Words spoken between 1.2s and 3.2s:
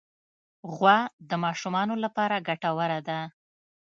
د ماشومانو لپاره ګټوره ده.